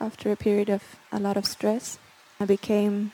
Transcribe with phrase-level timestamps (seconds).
[0.00, 1.98] after a period of a lot of stress.
[2.40, 3.12] I became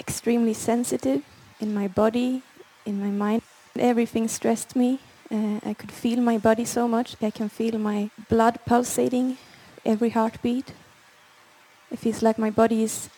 [0.00, 1.22] extremely sensitive
[1.60, 2.42] in my body,
[2.84, 3.42] in my mind.
[3.78, 4.98] Everything stressed me.
[5.30, 7.16] Uh, I could feel my body so much.
[7.22, 9.38] I can feel my blood pulsating
[9.84, 10.72] every heartbeat.
[11.90, 13.08] It feels like my body is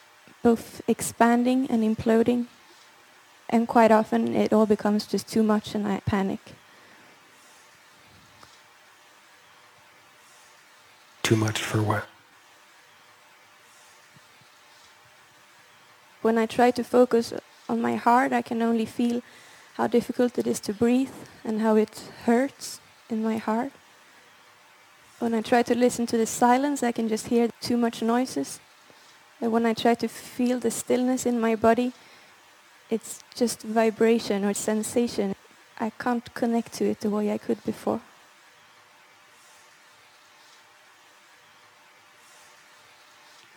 [0.42, 2.46] both expanding and imploding.
[3.48, 6.40] And quite often it all becomes just too much and I panic.
[11.22, 12.04] Too much for what?
[16.22, 17.32] When I try to focus
[17.68, 19.22] on my heart, I can only feel
[19.74, 23.72] how difficult it is to breathe and how it hurts in my heart.
[25.20, 28.60] When I try to listen to the silence, I can just hear too much noises.
[29.40, 31.92] And when I try to feel the stillness in my body,
[32.90, 35.34] it's just vibration or sensation.
[35.78, 38.00] I can't connect to it the way I could before.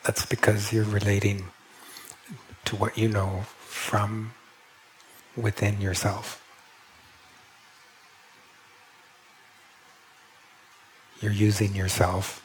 [0.04, 1.46] That's because you're relating
[2.66, 4.34] to what you know from
[5.36, 6.38] within yourself.
[11.22, 12.42] You're using yourself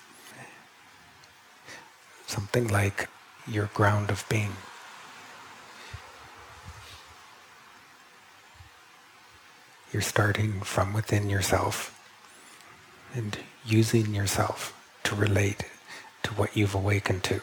[2.26, 3.08] something like
[3.46, 4.52] your ground of being.
[9.92, 11.92] You're starting from within yourself
[13.14, 15.64] and using yourself to relate
[16.24, 17.40] to what you've awakened to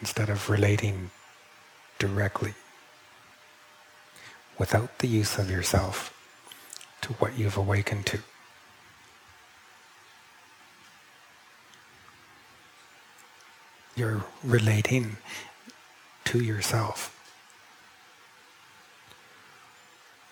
[0.00, 1.10] instead of relating
[1.98, 2.54] directly
[4.58, 6.14] without the use of yourself
[7.02, 8.18] to what you've awakened to.
[13.96, 15.18] You're relating
[16.24, 17.16] to yourself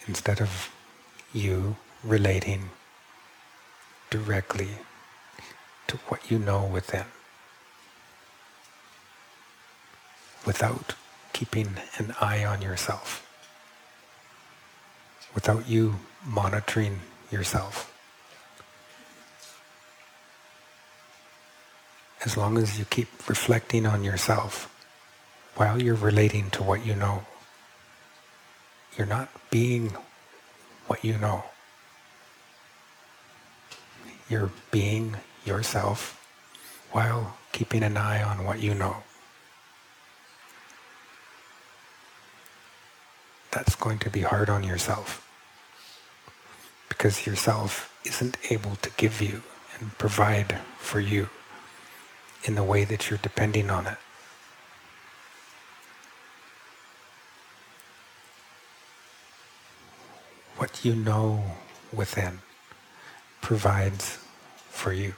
[0.07, 0.71] instead of
[1.35, 2.71] you relating
[4.11, 4.69] directly
[5.87, 7.05] to what you know within
[10.49, 10.95] without
[11.35, 13.23] keeping an eye on yourself,
[15.35, 17.01] without you monitoring
[17.31, 17.93] yourself.
[22.25, 24.75] As long as you keep reflecting on yourself
[25.57, 27.25] while you're relating to what you know,
[28.97, 29.93] you're not being
[30.87, 31.45] what you know.
[34.31, 36.19] You're being yourself
[36.91, 39.03] while keeping an eye on what you know.
[43.51, 45.25] That's going to be hard on yourself
[46.89, 49.43] because yourself isn't able to give you
[49.79, 51.29] and provide for you
[52.45, 53.99] in the way that you're depending on it.
[60.57, 61.45] What you know
[61.93, 62.41] within
[63.41, 64.19] provides
[64.71, 65.15] for you.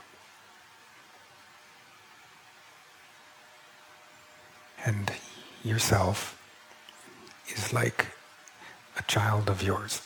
[4.85, 5.11] And
[5.63, 6.37] yourself
[7.49, 8.07] is like
[9.01, 10.01] a child of yours.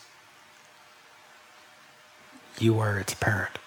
[2.59, 3.57] You are its parent.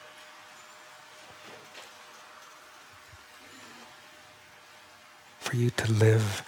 [5.40, 6.42] For you to live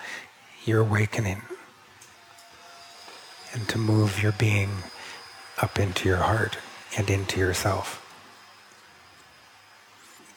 [0.64, 1.42] your awakening
[3.52, 4.70] and to move your being
[5.60, 6.56] up into your heart
[6.96, 7.98] and into yourself.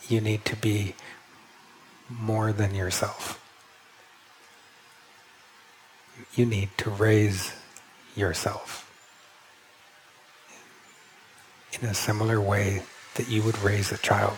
[0.09, 0.95] You need to be
[2.09, 3.39] more than yourself.
[6.35, 7.53] You need to raise
[8.15, 8.83] yourself
[11.81, 12.83] in a similar way
[13.15, 14.37] that you would raise a child.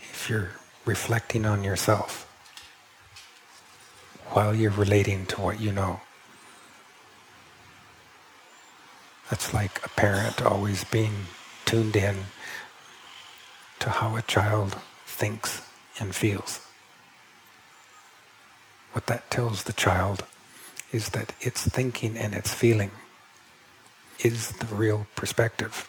[0.00, 0.50] If you're
[0.84, 2.28] reflecting on yourself
[4.30, 6.00] while you're relating to what you know,
[9.28, 11.26] that's like a parent always being
[11.64, 12.16] tuned in
[13.80, 15.62] to how a child thinks
[16.02, 16.60] and feels.
[18.92, 20.24] What that tells the child
[20.90, 22.90] is that its thinking and its feeling
[24.18, 25.88] is the real perspective.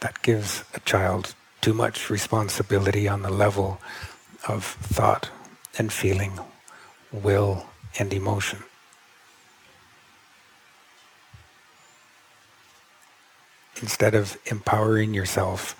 [0.00, 3.80] That gives a child too much responsibility on the level
[4.46, 5.30] of thought
[5.78, 6.38] and feeling,
[7.12, 7.66] will
[7.98, 8.67] and emotion.
[13.80, 15.76] Instead of empowering yourself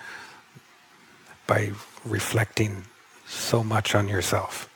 [1.46, 1.72] by
[2.04, 2.84] reflecting
[3.26, 4.68] so much on yourself.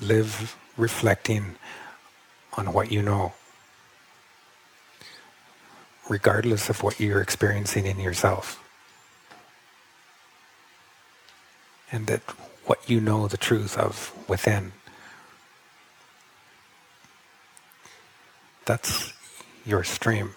[0.00, 1.56] Live reflecting
[2.54, 3.32] on what you know,
[6.08, 8.58] regardless of what you're experiencing in yourself.
[11.90, 12.22] And that
[12.64, 14.72] what you know the truth of within.
[18.64, 19.12] That's
[19.64, 20.34] your stream.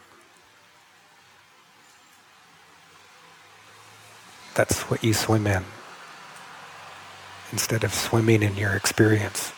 [4.53, 5.63] That's what you swim in
[7.51, 9.51] instead of swimming in your experience.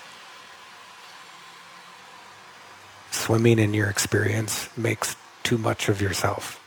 [3.12, 6.62] Swimming in your experience makes too much of yourself.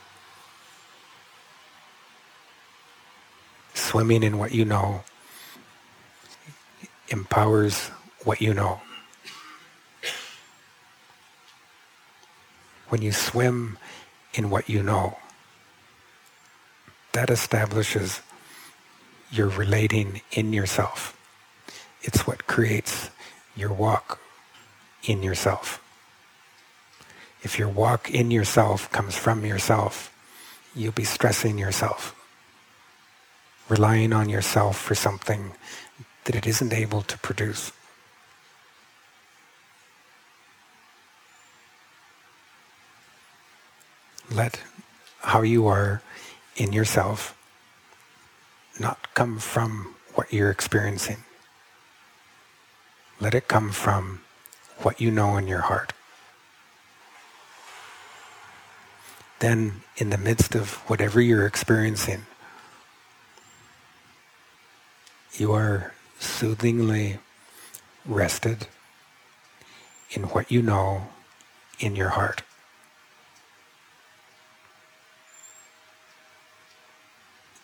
[3.73, 5.03] Swimming in what you know
[7.11, 7.89] empowers
[8.23, 8.81] what you know.
[12.91, 13.77] When you swim
[14.33, 15.17] in what you know,
[17.13, 18.19] that establishes
[19.31, 21.17] you're relating in yourself.
[22.01, 23.09] It's what creates
[23.55, 24.19] your walk
[25.05, 25.81] in yourself.
[27.41, 30.13] If your walk in yourself comes from yourself,
[30.75, 32.13] you'll be stressing yourself,
[33.69, 35.53] relying on yourself for something
[36.25, 37.71] that it isn't able to produce.
[44.31, 44.61] Let
[45.19, 46.01] how you are
[46.55, 47.37] in yourself
[48.79, 51.17] not come from what you're experiencing.
[53.19, 54.21] Let it come from
[54.79, 55.91] what you know in your heart.
[59.39, 62.25] Then, in the midst of whatever you're experiencing,
[65.33, 67.19] you are soothingly
[68.05, 68.67] rested
[70.11, 71.09] in what you know
[71.79, 72.43] in your heart.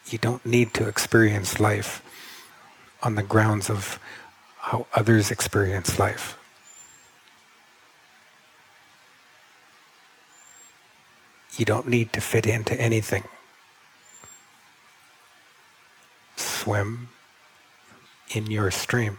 [0.10, 2.02] You don't need to experience life
[3.04, 4.00] on the grounds of
[4.58, 6.38] how others experience life.
[11.58, 13.24] You don't need to fit into anything.
[16.36, 17.10] Swim
[18.30, 19.18] in your stream.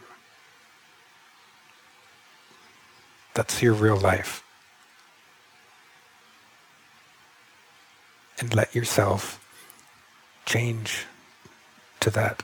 [3.34, 4.43] That's your real life.
[8.41, 9.44] And let yourself
[10.49, 11.05] change
[12.00, 12.43] to that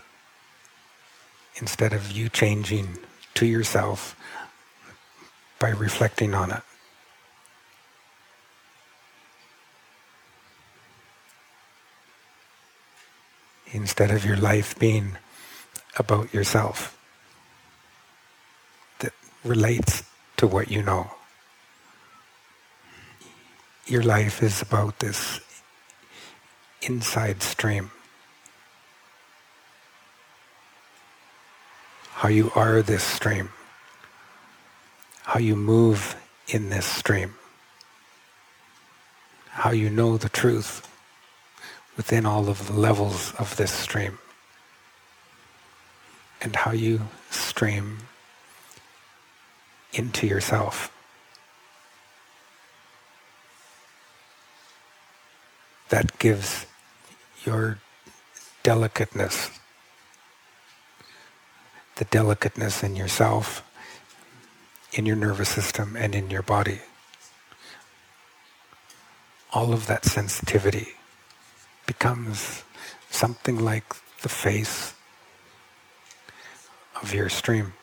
[1.56, 2.98] instead of you changing
[3.32, 4.14] to yourself
[5.58, 6.62] by reflecting on it.
[13.72, 15.16] Instead of your life being
[15.96, 16.98] about yourself
[18.98, 19.14] that
[19.44, 20.02] relates
[20.36, 21.10] to what you know.
[23.86, 25.40] Your life is about this
[26.86, 27.90] inside stream.
[32.12, 33.50] How you are this stream.
[35.24, 36.16] How you move
[36.48, 37.34] in this stream.
[39.48, 40.88] How you know the truth
[41.96, 44.18] within all of the levels of this stream
[46.40, 47.00] and how you
[47.30, 47.98] stream
[49.92, 50.90] into yourself.
[55.88, 56.66] That gives
[57.46, 57.78] your
[58.62, 59.50] delicateness,
[61.96, 63.62] the delicateness in yourself,
[64.92, 66.80] in your nervous system, and in your body.
[69.52, 70.88] All of that sensitivity
[71.86, 72.64] becomes
[73.10, 74.94] something like the face
[77.00, 77.74] of your stream.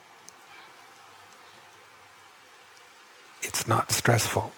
[3.42, 4.52] It's not stressful.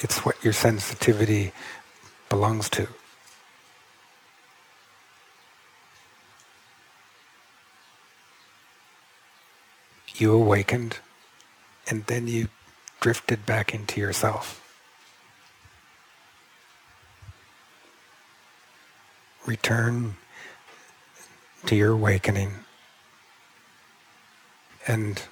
[0.00, 1.52] It's what your sensitivity
[2.34, 2.88] belongs to.
[10.16, 10.98] You awakened
[11.88, 12.48] and then you
[13.00, 14.60] drifted back into yourself.
[19.46, 20.16] Return
[21.66, 22.50] to your awakening.
[24.88, 25.22] And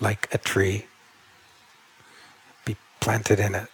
[0.00, 0.86] like a tree,
[2.64, 3.68] be planted in it.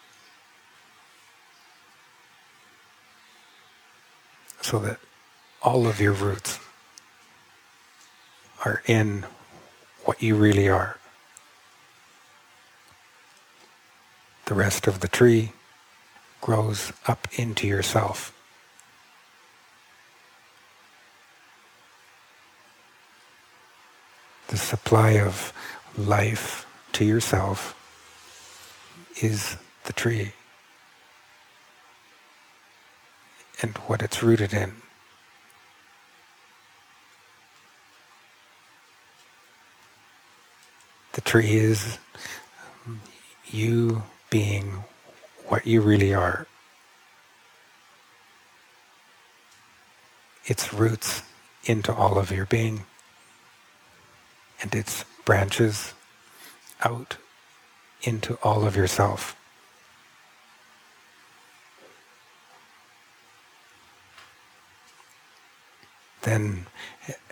[4.62, 4.98] So that
[5.62, 6.58] all of your roots
[8.64, 9.26] are in
[10.04, 10.96] what you really are.
[14.46, 15.52] The rest of the tree
[16.40, 18.32] grows up into yourself.
[24.52, 25.50] the supply of
[25.96, 27.74] life to yourself
[29.22, 30.34] is the tree
[33.62, 34.72] and what it's rooted in.
[41.12, 41.98] The tree is
[42.86, 43.00] um,
[43.46, 44.84] you being
[45.46, 46.46] what you really are.
[50.44, 51.22] Its roots
[51.64, 52.84] into all of your being
[54.60, 55.92] and its branches
[56.82, 57.16] out
[58.02, 59.36] into all of yourself.
[66.22, 66.66] Then,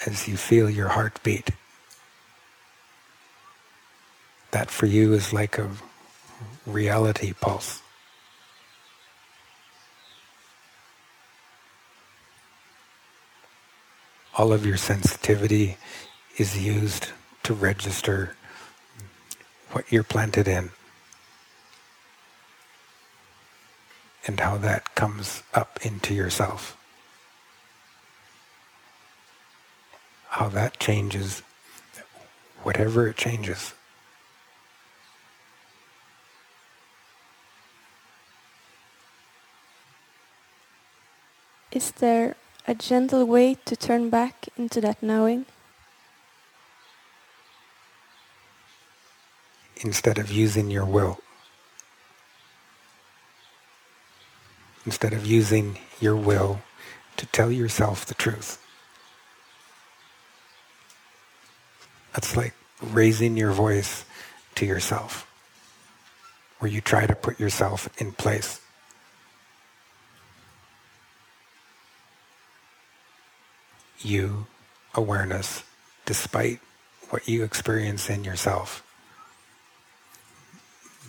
[0.06, 1.50] as you feel your heartbeat.
[4.50, 5.70] that for you is like a
[6.66, 7.82] reality pulse.
[14.36, 15.76] All of your sensitivity
[16.38, 17.08] is used
[17.42, 18.36] to register
[19.72, 20.70] what you're planted in
[24.26, 26.76] and how that comes up into yourself.
[30.30, 31.42] How that changes,
[32.62, 33.74] whatever it changes.
[41.72, 42.36] Is there
[42.68, 45.46] a gentle way to turn back into that knowing?
[49.82, 51.18] Instead of using your will.
[54.86, 56.62] Instead of using your will
[57.16, 58.58] to tell yourself the truth.
[62.12, 64.04] That's like raising your voice
[64.56, 65.26] to yourself,
[66.58, 68.60] where you try to put yourself in place.
[74.02, 74.46] you
[74.94, 75.62] awareness
[76.06, 76.60] despite
[77.10, 78.86] what you experience in yourself.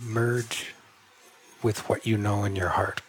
[0.02, 0.74] Merge
[1.62, 3.02] with what you know in your heart.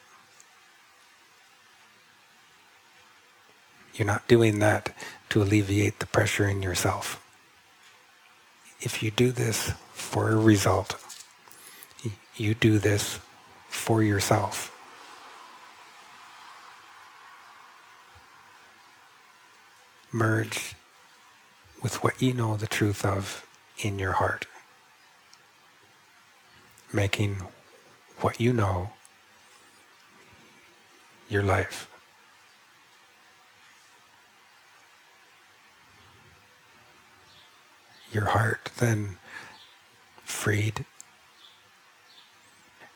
[3.95, 4.95] You're not doing that
[5.31, 7.22] to alleviate the pressure in yourself.
[8.83, 10.97] If you do this for a result,
[12.37, 13.21] you do this
[13.69, 14.73] for yourself.
[20.13, 20.75] merge
[21.83, 23.47] with what you know the truth of
[23.79, 24.47] in your heart,
[26.93, 27.37] making
[28.21, 28.91] what you know
[31.29, 31.92] your life.
[38.13, 39.17] Your heart then
[40.23, 40.85] freed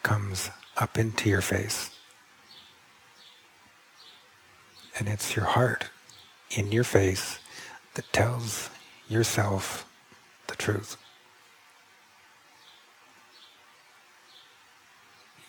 [0.02, 1.90] comes up into your face.
[4.98, 5.86] And it's your heart
[6.50, 7.38] in your face
[7.94, 8.70] that tells
[9.08, 9.86] yourself
[10.48, 10.96] the truth.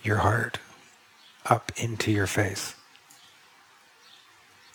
[0.01, 0.59] Your heart
[1.45, 2.75] up into your face.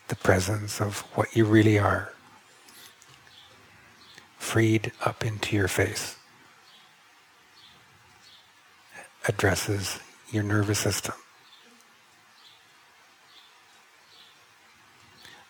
[0.07, 2.13] The presence of what you really are.
[4.43, 6.17] Freed up into your face.
[9.27, 9.99] Addresses
[10.31, 11.15] your nervous system.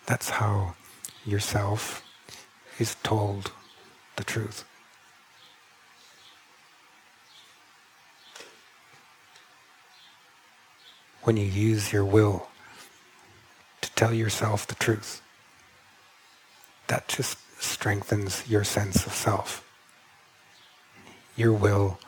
[0.06, 0.74] That's how
[1.26, 2.02] yourself
[2.78, 3.50] is told
[4.16, 4.64] the truth.
[11.24, 12.48] When you use your will
[13.82, 15.20] to tell yourself the truth,
[16.86, 19.64] that just strengthens your sense of self.
[21.36, 21.98] Your will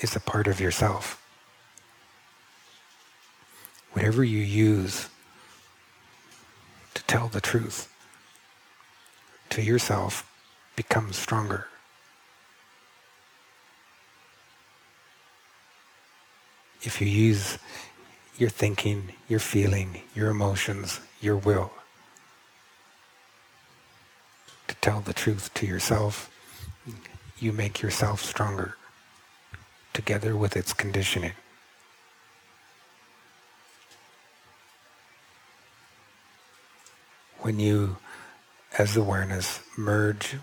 [0.00, 1.22] is a part of yourself.
[3.92, 5.08] Whatever you use
[6.94, 7.88] to tell the truth
[9.50, 10.30] to yourself
[10.74, 11.66] becomes stronger.
[16.82, 17.58] If you use
[18.38, 21.72] your thinking, your feeling, your emotions, your will
[24.68, 26.30] to tell the truth to yourself,
[27.40, 28.76] you make yourself stronger
[29.92, 31.32] together with its conditioning.
[37.40, 37.96] when you,
[38.78, 40.36] as awareness, merge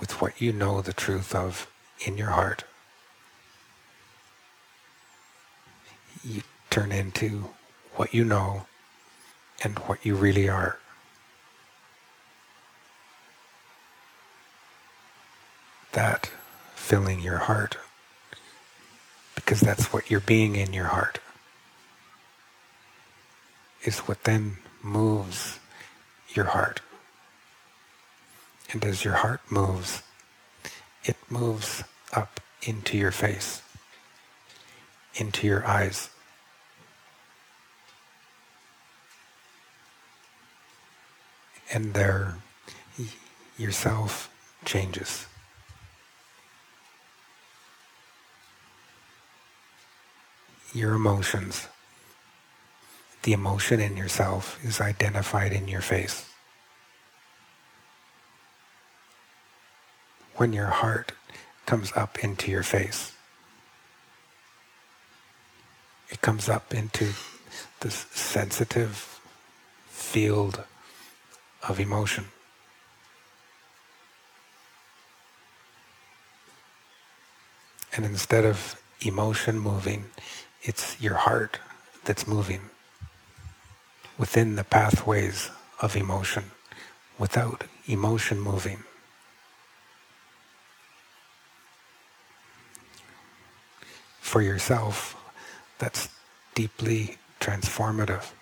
[0.00, 1.70] with what you know the truth of
[2.06, 2.64] in your heart,
[6.22, 7.50] you turn into
[7.94, 8.66] what you know
[9.62, 10.78] and what you really are.
[15.96, 16.30] That
[16.74, 17.78] filling your heart,
[19.34, 21.20] because that's what you're being in your heart,
[23.82, 25.58] is what then moves
[26.34, 26.82] your heart.
[28.70, 30.02] And as your heart moves,
[31.02, 33.62] it moves up into your face,
[35.14, 36.10] into your eyes.
[41.72, 42.36] And there,
[43.56, 44.28] yourself
[44.66, 45.24] changes.
[50.74, 51.68] your emotions.
[53.22, 56.28] The emotion in yourself is identified in your face.
[60.36, 61.12] When your heart
[61.64, 63.12] comes up into your face,
[66.08, 67.12] it comes up into
[67.80, 69.20] this sensitive
[69.88, 70.62] field
[71.68, 72.26] of emotion.
[77.94, 80.04] And instead of emotion moving,
[80.66, 81.60] it's your heart
[82.04, 82.60] that's moving
[84.18, 86.50] within the pathways of emotion
[87.18, 88.82] without emotion moving.
[94.20, 95.16] For yourself,
[95.78, 96.08] that's
[96.54, 98.32] deeply transformative.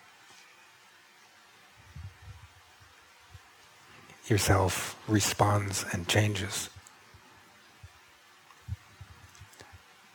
[4.27, 6.71] Yourself responds and changes.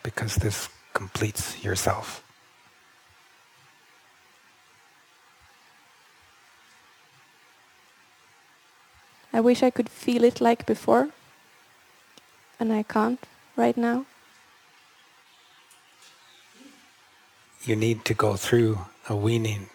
[0.02, 2.24] Because this completes yourself.
[9.32, 11.10] I wish I could feel it like before,
[12.60, 13.24] and I can't
[13.56, 14.06] right now.
[17.64, 19.70] You need to go through a weaning.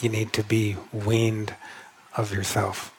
[0.00, 1.54] You need to be weaned
[2.16, 2.92] of yourself.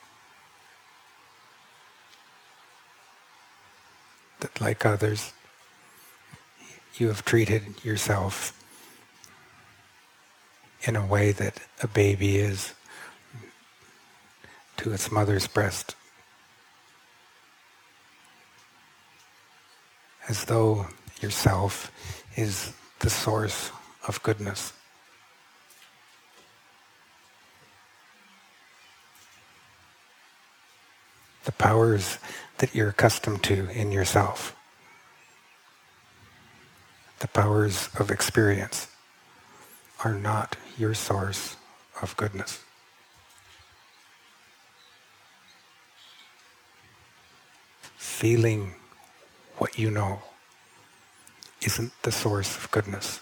[4.64, 5.34] Like others,
[6.96, 8.58] you have treated yourself
[10.84, 12.72] in a way that a baby is
[14.78, 15.94] to its mother's breast.
[20.30, 20.86] As though
[21.20, 21.92] yourself
[22.34, 23.70] is the source
[24.08, 24.72] of goodness.
[31.58, 32.18] Powers
[32.58, 34.56] that you're accustomed to in yourself.
[37.20, 38.88] The powers of experience
[40.04, 41.56] are not your source
[42.02, 42.62] of goodness.
[47.96, 48.74] Feeling
[49.58, 50.22] what you know
[51.62, 53.20] isn't the source of goodness.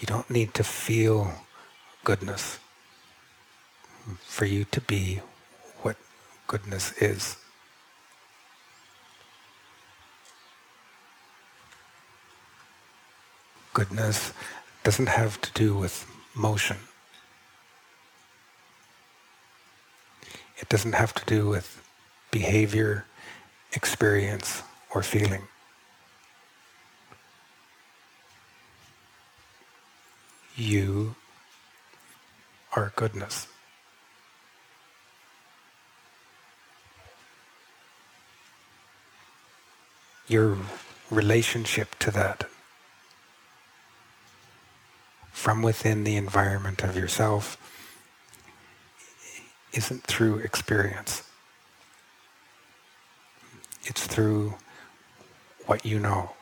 [0.00, 1.32] You don't need to feel
[2.04, 2.58] goodness
[4.20, 5.20] for you to be
[5.82, 5.96] what
[6.46, 7.36] goodness is.
[13.78, 14.32] goodness
[14.82, 16.76] doesn't have to do with motion.
[20.56, 21.80] It doesn't have to do with
[22.32, 23.04] behavior,
[23.72, 25.46] experience, or feeling.
[30.56, 31.14] You
[32.74, 33.46] are goodness.
[40.28, 40.58] Your
[41.10, 42.44] relationship to that
[45.32, 47.56] from within the environment of yourself
[49.72, 51.22] isn't through experience.
[53.84, 54.56] It's through
[55.64, 56.32] what you know.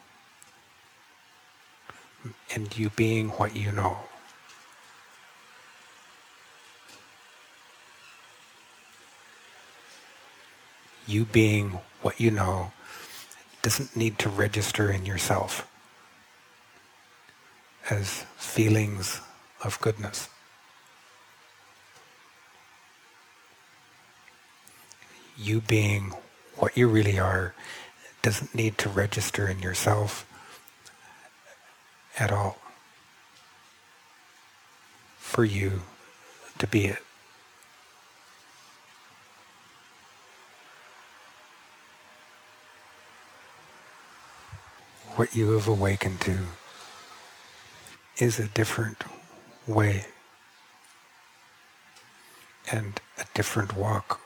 [2.53, 3.99] And you being what you know.
[11.07, 12.73] You being what you know
[13.67, 15.69] doesn't need to register in yourself
[17.91, 19.21] as feelings
[19.65, 20.29] of goodness.
[25.37, 26.13] You being
[26.55, 27.57] what you really are
[28.23, 30.25] doesn't need to register in yourself
[32.21, 32.59] at all
[35.19, 35.83] for you
[36.59, 37.03] to be it.
[45.17, 46.37] What you have awakened to
[48.19, 49.03] is a different
[49.67, 50.05] way
[52.71, 54.21] and a different walk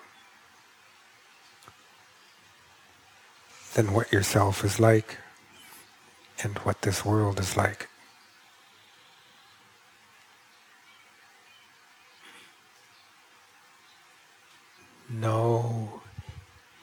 [3.75, 5.19] than what yourself is like
[6.43, 7.89] and what this world is like.
[15.09, 16.03] Know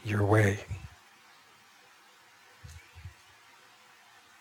[0.05, 0.59] your way.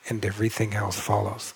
[0.08, 1.52] And everything else follows.